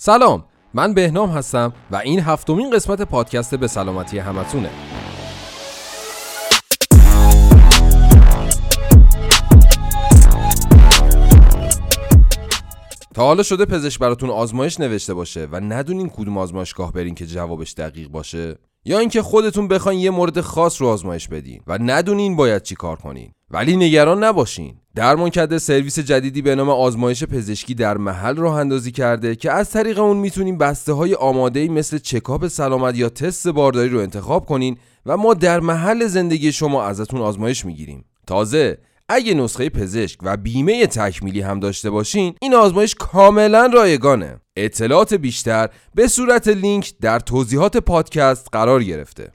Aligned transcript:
سلام 0.00 0.44
من 0.74 0.94
بهنام 0.94 1.30
هستم 1.30 1.72
و 1.90 1.96
این 1.96 2.20
هفتمین 2.20 2.70
قسمت 2.70 3.02
پادکست 3.02 3.54
به 3.54 3.66
سلامتی 3.66 4.18
همتونه. 4.18 4.70
تا 13.14 13.22
حالا 13.22 13.42
شده 13.42 13.64
پزشک 13.64 13.98
براتون 13.98 14.30
آزمایش 14.30 14.80
نوشته 14.80 15.14
باشه 15.14 15.48
و 15.52 15.60
ندونین 15.60 16.08
کدوم 16.08 16.38
آزمایشگاه 16.38 16.92
برین 16.92 17.14
که 17.14 17.26
جوابش 17.26 17.72
دقیق 17.72 18.08
باشه؟ 18.08 18.58
یا 18.84 18.98
اینکه 18.98 19.22
خودتون 19.22 19.68
بخواین 19.68 20.00
یه 20.00 20.10
مورد 20.10 20.40
خاص 20.40 20.82
رو 20.82 20.88
آزمایش 20.88 21.28
بدین 21.28 21.60
و 21.66 21.78
ندونین 21.80 22.36
باید 22.36 22.62
چی 22.62 22.74
کار 22.74 22.96
کنین. 22.96 23.32
ولی 23.50 23.76
نگران 23.76 24.24
نباشین. 24.24 24.77
درمانکده 24.94 25.58
سرویس 25.58 25.98
جدیدی 25.98 26.42
به 26.42 26.54
نام 26.54 26.70
آزمایش 26.70 27.24
پزشکی 27.24 27.74
در 27.74 27.96
محل 27.96 28.36
راه 28.36 28.54
اندازی 28.56 28.92
کرده 28.92 29.36
که 29.36 29.52
از 29.52 29.70
طریق 29.70 29.98
اون 29.98 30.16
می‌تونین 30.16 30.58
بسته 30.58 30.92
های 30.92 31.14
آماده 31.14 31.68
مثل 31.68 31.98
چکاپ 31.98 32.48
سلامت 32.48 32.96
یا 32.96 33.08
تست 33.08 33.48
بارداری 33.48 33.88
رو 33.88 33.98
انتخاب 34.00 34.46
کنین 34.46 34.76
و 35.06 35.16
ما 35.16 35.34
در 35.34 35.60
محل 35.60 36.06
زندگی 36.06 36.52
شما 36.52 36.84
ازتون 36.84 37.20
آزمایش 37.20 37.64
می‌گیریم. 37.64 38.04
تازه 38.26 38.78
اگه 39.08 39.34
نسخه 39.34 39.68
پزشک 39.68 40.18
و 40.22 40.36
بیمه 40.36 40.86
تکمیلی 40.86 41.40
هم 41.40 41.60
داشته 41.60 41.90
باشین 41.90 42.34
این 42.42 42.54
آزمایش 42.54 42.94
کاملا 42.94 43.70
رایگانه. 43.74 44.40
اطلاعات 44.56 45.14
بیشتر 45.14 45.68
به 45.94 46.08
صورت 46.08 46.48
لینک 46.48 46.92
در 47.00 47.18
توضیحات 47.18 47.76
پادکست 47.76 48.48
قرار 48.52 48.84
گرفته. 48.84 49.32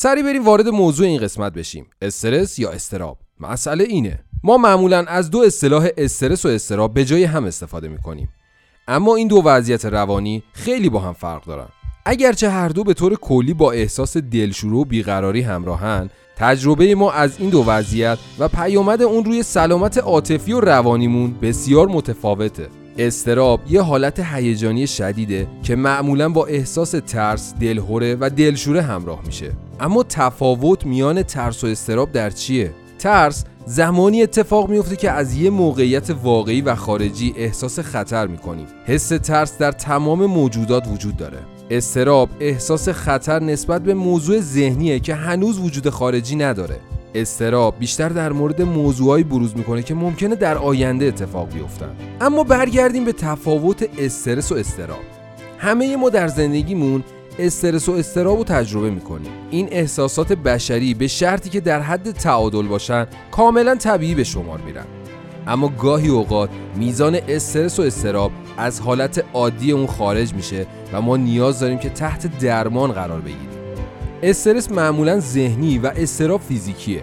سری 0.00 0.22
بریم 0.22 0.44
وارد 0.44 0.68
موضوع 0.68 1.06
این 1.06 1.20
قسمت 1.20 1.52
بشیم. 1.52 1.86
استرس 2.02 2.58
یا 2.58 2.70
استراب؟ 2.70 3.18
مسئله 3.40 3.84
اینه. 3.84 4.20
ما 4.44 4.56
معمولا 4.56 5.04
از 5.08 5.30
دو 5.30 5.38
اصطلاح 5.38 5.88
استرس 5.96 6.44
و 6.44 6.48
استراب 6.48 6.94
به 6.94 7.04
جای 7.04 7.24
هم 7.24 7.44
استفاده 7.44 7.88
می‌کنیم. 7.88 8.28
اما 8.88 9.16
این 9.16 9.28
دو 9.28 9.42
وضعیت 9.44 9.84
روانی 9.84 10.42
خیلی 10.52 10.88
با 10.88 11.00
هم 11.00 11.12
فرق 11.12 11.44
دارن. 11.44 11.68
اگرچه 12.06 12.50
هر 12.50 12.68
دو 12.68 12.84
به 12.84 12.94
طور 12.94 13.14
کلی 13.14 13.54
با 13.54 13.72
احساس 13.72 14.16
دلشورو 14.16 14.80
و 14.80 14.84
بیقراری 14.84 15.42
همراهن 15.42 16.10
تجربه 16.36 16.94
ما 16.94 17.12
از 17.12 17.36
این 17.38 17.50
دو 17.50 17.64
وضعیت 17.66 18.18
و 18.38 18.48
پیامد 18.48 19.02
اون 19.02 19.24
روی 19.24 19.42
سلامت 19.42 19.98
عاطفی 19.98 20.52
و 20.52 20.60
روانیمون 20.60 21.34
بسیار 21.42 21.88
متفاوته. 21.88 22.68
استراب 22.98 23.60
یه 23.68 23.82
حالت 23.82 24.20
هیجانی 24.20 24.86
شدیده 24.86 25.46
که 25.62 25.76
معمولا 25.76 26.28
با 26.28 26.46
احساس 26.46 26.90
ترس، 26.90 27.54
دلهوره 27.60 28.16
و 28.20 28.30
دلشوره 28.30 28.82
همراه 28.82 29.20
میشه. 29.26 29.52
اما 29.80 30.02
تفاوت 30.02 30.86
میان 30.86 31.22
ترس 31.22 31.64
و 31.64 31.66
استراب 31.66 32.12
در 32.12 32.30
چیه؟ 32.30 32.72
ترس 32.98 33.44
زمانی 33.66 34.22
اتفاق 34.22 34.68
میفته 34.70 34.96
که 34.96 35.10
از 35.10 35.36
یه 35.36 35.50
موقعیت 35.50 36.10
واقعی 36.10 36.60
و 36.60 36.74
خارجی 36.74 37.34
احساس 37.36 37.80
خطر 37.80 38.26
می‌کنیم. 38.26 38.66
حس 38.86 39.08
ترس 39.08 39.58
در 39.58 39.72
تمام 39.72 40.26
موجودات 40.26 40.88
وجود 40.88 41.16
داره. 41.16 41.38
استراب 41.70 42.28
احساس 42.40 42.88
خطر 42.88 43.42
نسبت 43.42 43.82
به 43.82 43.94
موضوع 43.94 44.40
ذهنیه 44.40 45.00
که 45.00 45.14
هنوز 45.14 45.58
وجود 45.58 45.90
خارجی 45.90 46.36
نداره. 46.36 46.80
استراب 47.14 47.78
بیشتر 47.78 48.08
در 48.08 48.32
مورد 48.32 48.62
موضوعایی 48.62 49.24
بروز 49.24 49.56
می‌کنه 49.56 49.82
که 49.82 49.94
ممکنه 49.94 50.34
در 50.34 50.58
آینده 50.58 51.04
اتفاق 51.04 51.52
بیفتن 51.52 51.96
اما 52.20 52.44
برگردیم 52.44 53.04
به 53.04 53.12
تفاوت 53.12 53.88
استرس 53.98 54.52
و 54.52 54.54
استراب. 54.54 54.98
همه 55.58 55.96
ما 55.96 56.10
در 56.10 56.28
زندگیمون 56.28 57.04
استرس 57.38 57.88
و 57.88 57.92
استراب 57.92 58.38
رو 58.38 58.44
تجربه 58.44 58.90
می‌کنیم. 58.90 59.32
این 59.50 59.68
احساسات 59.70 60.32
بشری 60.32 60.94
به 60.94 61.06
شرطی 61.06 61.50
که 61.50 61.60
در 61.60 61.80
حد 61.80 62.10
تعادل 62.10 62.66
باشن 62.66 63.06
کاملا 63.30 63.74
طبیعی 63.74 64.14
به 64.14 64.24
شمار 64.24 64.60
میرن. 64.66 64.84
اما 65.46 65.68
گاهی 65.68 66.08
اوقات 66.08 66.50
میزان 66.76 67.18
استرس 67.28 67.78
و 67.78 67.82
استراب 67.82 68.32
از 68.56 68.80
حالت 68.80 69.24
عادی 69.32 69.72
اون 69.72 69.86
خارج 69.86 70.34
میشه 70.34 70.66
و 70.92 71.00
ما 71.00 71.16
نیاز 71.16 71.60
داریم 71.60 71.78
که 71.78 71.88
تحت 71.88 72.38
درمان 72.38 72.92
قرار 72.92 73.20
بگیریم. 73.20 73.57
استرس 74.22 74.72
معمولا 74.72 75.20
ذهنی 75.20 75.78
و 75.78 75.92
استراب 75.96 76.40
فیزیکیه. 76.40 77.02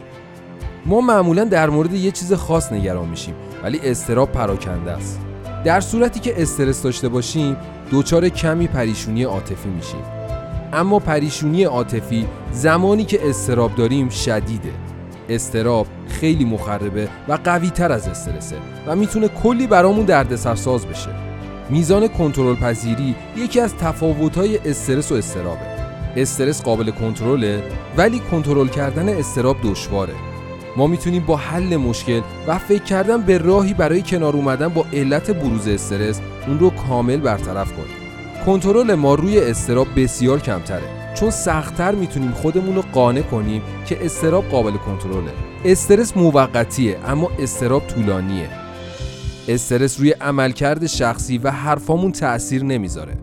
ما 0.85 1.01
معمولا 1.01 1.43
در 1.43 1.69
مورد 1.69 1.93
یه 1.93 2.11
چیز 2.11 2.33
خاص 2.33 2.71
نگران 2.71 3.07
میشیم 3.07 3.33
ولی 3.63 3.79
استراب 3.83 4.31
پراکنده 4.31 4.91
است. 4.91 5.19
در 5.65 5.81
صورتی 5.81 6.19
که 6.19 6.41
استرس 6.41 6.81
داشته 6.81 7.09
باشیم 7.09 7.57
دچار 7.91 8.29
کمی 8.29 8.67
پریشونی 8.67 9.23
عاطفی 9.23 9.69
میشیم. 9.69 10.03
اما 10.73 10.99
پریشونی 10.99 11.63
عاطفی 11.63 12.27
زمانی 12.51 13.03
که 13.03 13.29
استراب 13.29 13.75
داریم 13.75 14.09
شدیده. 14.09 14.71
استراب 15.29 15.87
خیلی 16.07 16.45
مخربه 16.45 17.07
و 17.27 17.37
قوی 17.43 17.69
تر 17.69 17.91
از 17.91 18.07
استرسه 18.07 18.55
و 18.87 18.95
می‌تونه 18.95 19.27
کلی 19.27 19.67
برامون 19.67 20.05
دردسرساز 20.05 20.85
بشه. 20.85 21.09
میزان 21.69 22.07
کنترل 22.07 22.55
پذیری 22.55 23.15
یکی 23.37 23.59
از 23.59 23.75
تفاوت‌های 23.75 24.57
استرس 24.57 25.11
و 25.11 25.15
استرابه. 25.15 25.74
استرس 26.15 26.63
قابل 26.63 26.91
کنترله 26.91 27.63
ولی 27.97 28.19
کنترل 28.19 28.67
کردن 28.67 29.09
استراب 29.09 29.57
دشواره. 29.63 30.13
ما 30.77 30.87
می‌تونیم 30.87 31.23
با 31.25 31.37
حل 31.37 31.77
مشکل 31.77 32.21
و 32.47 32.57
فکر 32.57 32.83
کردن 32.83 33.21
به 33.21 33.37
راهی 33.37 33.73
برای 33.73 34.01
کنار 34.01 34.35
اومدن 34.35 34.67
با 34.67 34.85
علت 34.93 35.31
بروز 35.31 35.67
استرس 35.67 36.21
اون 36.47 36.59
رو 36.59 36.69
کامل 36.69 37.17
برطرف 37.17 37.73
کنیم. 37.73 37.95
کنترل 38.45 38.93
ما 38.93 39.15
روی 39.15 39.39
استراب 39.39 39.87
بسیار 39.95 40.39
کمتره 40.39 41.13
چون 41.19 41.29
سختتر 41.29 41.95
می‌تونیم 41.95 42.31
خودمون 42.31 42.75
رو 42.75 42.83
قانع 42.93 43.21
کنیم 43.21 43.61
که 43.85 44.05
استراب 44.05 44.43
قابل 44.49 44.71
کنترله. 44.71 45.31
استرس 45.65 46.17
موقتیه 46.17 46.97
اما 47.07 47.31
استراب 47.39 47.87
طولانیه. 47.87 48.49
استرس 49.47 49.99
روی 49.99 50.11
عملکرد 50.11 50.85
شخصی 50.85 51.37
و 51.37 51.51
حرفامون 51.51 52.11
تأثیر 52.11 52.63
نمی‌ذاره 52.63 53.13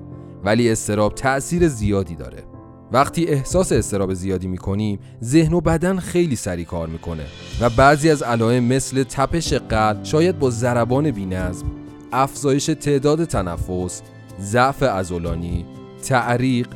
ولی 0.45 0.71
استراب 0.71 1.15
تأثیر 1.15 1.69
زیادی 1.69 2.15
داره. 2.15 2.52
وقتی 2.93 3.27
احساس 3.27 3.73
استراب 3.73 4.15
زیادی 4.15 4.49
می‌کنیم 4.49 4.99
ذهن 5.25 5.53
و 5.53 5.61
بدن 5.61 5.99
خیلی 5.99 6.37
سریع 6.37 6.65
کار 6.65 6.89
می‌کنه 6.89 7.25
و 7.61 7.71
بعضی 7.71 8.11
از 8.11 8.23
علائم 8.23 8.65
مثل 8.65 9.03
تپش 9.03 9.53
قلب 9.53 10.05
شاید 10.05 10.39
با 10.39 10.51
ضربان 10.51 11.11
بینظم 11.11 11.67
افزایش 12.13 12.67
تعداد 12.67 13.25
تنفس 13.25 14.03
ضعف 14.41 14.83
عضلانی 14.83 15.67
تعریق 16.03 16.69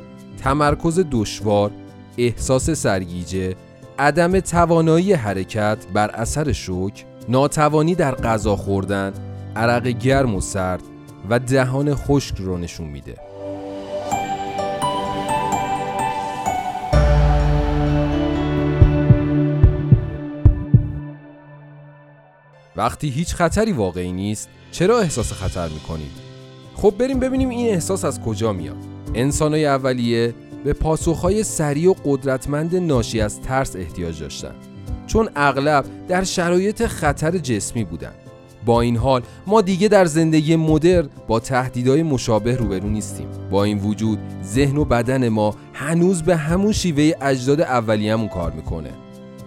تمرکز 0.42 1.04
دشوار 1.10 1.70
احساس 2.18 2.70
سرگیجه 2.70 3.54
عدم 3.98 4.40
توانایی 4.40 5.12
حرکت 5.12 5.78
بر 5.94 6.10
اثر 6.10 6.52
شوک 6.52 7.04
ناتوانی 7.28 7.94
در 7.94 8.14
غذا 8.14 8.56
خوردن 8.56 9.12
عرق 9.56 9.86
گرم 9.86 10.34
و 10.34 10.40
سرد 10.40 10.82
و 11.30 11.38
دهان 11.38 11.94
خشک 11.94 12.36
رو 12.38 12.58
نشون 12.58 12.86
میده. 12.86 13.35
وقتی 22.76 23.08
هیچ 23.08 23.34
خطری 23.34 23.72
واقعی 23.72 24.12
نیست 24.12 24.48
چرا 24.72 25.00
احساس 25.00 25.32
خطر 25.32 25.68
می‌کنید؟ 25.68 26.10
خب 26.74 26.94
بریم 26.98 27.20
ببینیم 27.20 27.48
این 27.48 27.68
احساس 27.68 28.04
از 28.04 28.20
کجا 28.20 28.52
میاد. 28.52 28.76
انسانای 29.14 29.66
اولیه 29.66 30.34
به 30.64 30.72
پاسخهای 30.72 31.42
سریع 31.42 31.90
و 31.90 31.94
قدرتمند 32.04 32.76
ناشی 32.76 33.20
از 33.20 33.40
ترس 33.40 33.76
احتیاج 33.76 34.20
داشتن 34.20 34.54
چون 35.06 35.28
اغلب 35.36 35.84
در 36.08 36.24
شرایط 36.24 36.86
خطر 36.86 37.38
جسمی 37.38 37.84
بودن. 37.84 38.12
با 38.64 38.80
این 38.80 38.96
حال 38.96 39.22
ما 39.46 39.60
دیگه 39.60 39.88
در 39.88 40.04
زندگی 40.04 40.56
مدرن 40.56 41.08
با 41.28 41.40
تهدیدهای 41.40 42.02
مشابه 42.02 42.56
روبرو 42.56 42.88
نیستیم. 42.88 43.28
با 43.50 43.64
این 43.64 43.78
وجود 43.78 44.18
ذهن 44.44 44.76
و 44.76 44.84
بدن 44.84 45.28
ما 45.28 45.54
هنوز 45.72 46.22
به 46.22 46.36
همون 46.36 46.72
شیوه 46.72 47.12
اجداد 47.20 47.60
اولیه‌مون 47.60 48.28
کار 48.28 48.52
می‌کنه. 48.52 48.90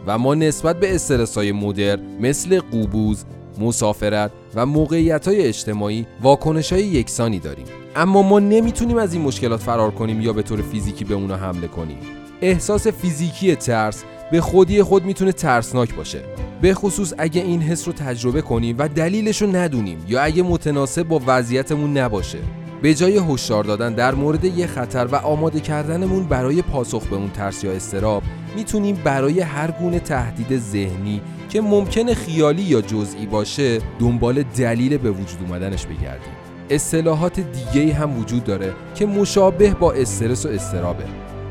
و 0.07 0.17
ما 0.17 0.35
نسبت 0.35 0.79
به 0.79 0.95
استرس 0.95 1.37
های 1.37 1.51
مدر 1.51 1.99
مثل 2.19 2.59
قوبوز، 2.59 3.25
مسافرت 3.59 4.31
و 4.55 4.65
موقعیت 4.65 5.27
های 5.27 5.41
اجتماعی 5.41 6.05
واکنش 6.21 6.73
های 6.73 6.83
یکسانی 6.83 7.39
داریم. 7.39 7.65
اما 7.95 8.21
ما 8.21 8.39
نمی‌تونیم 8.39 8.97
از 8.97 9.13
این 9.13 9.21
مشکلات 9.21 9.59
فرار 9.59 9.91
کنیم 9.91 10.21
یا 10.21 10.33
به 10.33 10.41
طور 10.41 10.61
فیزیکی 10.61 11.05
به 11.05 11.13
اونا 11.13 11.35
حمله 11.35 11.67
کنیم. 11.67 11.97
احساس 12.41 12.87
فیزیکی 12.87 13.55
ترس 13.55 14.03
به 14.31 14.41
خودی 14.41 14.83
خود 14.83 15.05
می‌تونه 15.05 15.31
ترسناک 15.31 15.95
باشه. 15.95 16.21
به 16.61 16.73
خصوص 16.73 17.13
اگه 17.17 17.41
این 17.41 17.61
حس 17.61 17.87
رو 17.87 17.93
تجربه 17.93 18.41
کنیم 18.41 18.75
و 18.79 18.87
دلیلش 18.87 19.41
رو 19.41 19.55
ندونیم 19.55 20.05
یا 20.07 20.21
اگه 20.21 20.43
متناسب 20.43 21.03
با 21.03 21.21
وضعیتمون 21.25 21.97
نباشه. 21.97 22.39
به 22.81 22.93
جای 22.93 23.17
هشدار 23.17 23.63
دادن 23.63 23.93
در 23.93 24.15
مورد 24.15 24.45
یه 24.45 24.67
خطر 24.67 25.05
و 25.05 25.15
آماده 25.15 25.59
کردنمون 25.59 26.23
برای 26.23 26.61
پاسخ 26.61 27.07
به 27.07 27.15
اون 27.15 27.29
ترس 27.29 27.63
یا 27.63 27.71
استراب 27.71 28.23
می‌تونیم 28.55 28.95
برای 29.03 29.39
هر 29.39 29.71
گونه 29.71 29.99
تهدید 29.99 30.59
ذهنی 30.59 31.21
که 31.49 31.61
ممکنه 31.61 32.13
خیالی 32.13 32.61
یا 32.61 32.81
جزئی 32.81 33.25
باشه 33.25 33.79
دنبال 33.99 34.43
دلیل 34.43 34.97
به 34.97 35.11
وجود 35.11 35.39
اومدنش 35.41 35.85
بگردیم. 35.85 36.33
اصطلاحات 36.69 37.39
دیگه 37.39 37.93
هم 37.93 38.19
وجود 38.19 38.43
داره 38.43 38.73
که 38.95 39.05
مشابه 39.05 39.73
با 39.73 39.91
استرس 39.91 40.45
و 40.45 40.49
استرابه. 40.49 41.03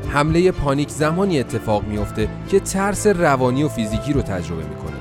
حمله 0.09 0.51
پانیک 0.51 0.89
زمانی 0.89 1.39
اتفاق 1.39 1.83
میفته 1.83 2.27
که 2.49 2.59
ترس 2.59 3.07
روانی 3.07 3.63
و 3.63 3.67
فیزیکی 3.67 4.13
رو 4.13 4.21
تجربه 4.21 4.63
می‌کنیم 4.63 4.98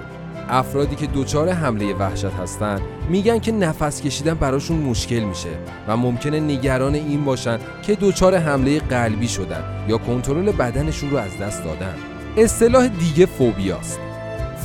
افرادی 0.48 0.96
که 0.96 1.08
دچار 1.14 1.48
حمله 1.48 1.94
وحشت 1.94 2.24
هستن 2.24 2.80
میگن 3.08 3.38
که 3.38 3.52
نفس 3.52 4.00
کشیدن 4.02 4.34
براشون 4.34 4.76
مشکل 4.76 5.20
میشه 5.20 5.48
و 5.88 5.96
ممکنه 5.96 6.40
نگران 6.40 6.94
این 6.94 7.24
باشن 7.24 7.58
که 7.82 7.94
دچار 8.00 8.36
حمله 8.36 8.80
قلبی 8.80 9.28
شدن 9.28 9.64
یا 9.88 9.98
کنترل 9.98 10.52
بدنشون 10.52 11.10
رو 11.10 11.16
از 11.16 11.38
دست 11.38 11.64
دادن. 11.64 11.94
اصطلاح 12.36 12.88
دیگه 12.88 13.26
فوبیاست. 13.26 14.00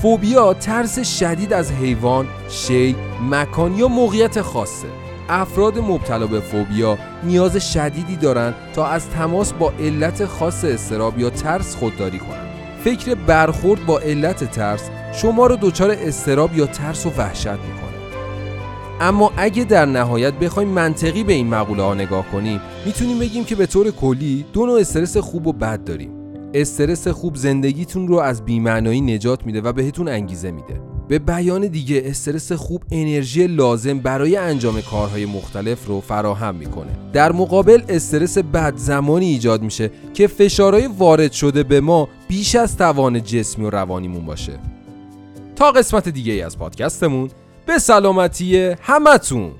فوبیا 0.01 0.53
ترس 0.53 1.19
شدید 1.19 1.53
از 1.53 1.71
حیوان، 1.71 2.27
شی، 2.49 2.95
مکان 3.29 3.75
یا 3.75 3.87
موقعیت 3.87 4.41
خاصه. 4.41 4.87
افراد 5.29 5.79
مبتلا 5.79 6.27
به 6.27 6.39
فوبیا 6.39 6.97
نیاز 7.23 7.73
شدیدی 7.73 8.15
دارند 8.15 8.55
تا 8.75 8.87
از 8.87 9.09
تماس 9.09 9.53
با 9.53 9.73
علت 9.79 10.25
خاص 10.25 10.65
استراب 10.65 11.19
یا 11.19 11.29
ترس 11.29 11.75
خودداری 11.75 12.19
کنند. 12.19 12.52
فکر 12.83 13.15
برخورد 13.15 13.85
با 13.85 13.99
علت 13.99 14.51
ترس 14.51 14.89
شما 15.13 15.47
رو 15.47 15.57
دچار 15.61 15.91
استراب 15.91 16.57
یا 16.57 16.65
ترس 16.65 17.05
و 17.05 17.09
وحشت 17.17 17.47
می‌کنه. 17.47 17.93
اما 19.01 19.31
اگه 19.37 19.63
در 19.63 19.85
نهایت 19.85 20.33
بخوایم 20.33 20.69
منطقی 20.69 21.23
به 21.23 21.33
این 21.33 21.47
مقوله 21.47 21.83
ها 21.83 21.93
نگاه 21.93 22.25
کنیم 22.31 22.61
می‌تونیم 22.85 23.19
بگیم 23.19 23.43
که 23.43 23.55
به 23.55 23.65
طور 23.65 23.91
کلی 23.91 24.45
دو 24.53 24.65
نوع 24.65 24.79
استرس 24.79 25.17
خوب 25.17 25.47
و 25.47 25.53
بد 25.53 25.83
داریم. 25.83 26.11
استرس 26.53 27.07
خوب 27.07 27.35
زندگیتون 27.35 28.07
رو 28.07 28.19
از 28.19 28.45
بیمعنایی 28.45 29.01
نجات 29.01 29.45
میده 29.45 29.61
و 29.61 29.73
بهتون 29.73 30.07
انگیزه 30.07 30.51
میده. 30.51 30.81
به 31.07 31.19
بیان 31.19 31.67
دیگه 31.67 32.01
استرس 32.05 32.51
خوب 32.51 32.83
انرژی 32.91 33.47
لازم 33.47 33.99
برای 33.99 34.35
انجام 34.35 34.81
کارهای 34.81 35.25
مختلف 35.25 35.85
رو 35.85 36.01
فراهم 36.01 36.55
می‌کنه. 36.55 36.91
در 37.13 37.31
مقابل 37.31 37.81
استرس 37.89 38.37
بد 38.37 38.73
زمانی 38.75 39.25
ایجاد 39.25 39.61
میشه 39.61 39.91
که 40.13 40.27
فشارهای 40.27 40.89
وارد 40.97 41.31
شده 41.31 41.63
به 41.63 41.81
ما 41.81 42.09
بیش 42.33 42.55
از 42.55 42.77
توان 42.77 43.23
جسمی 43.23 43.65
و 43.65 43.69
روانیمون 43.69 44.25
باشه. 44.25 44.59
تا 45.55 45.71
قسمت 45.71 46.09
دیگه 46.09 46.33
ای 46.33 46.41
از 46.41 46.57
پادکستمون 46.57 47.29
به 47.65 47.79
سلامتی 47.79 48.57
همتون! 48.81 49.51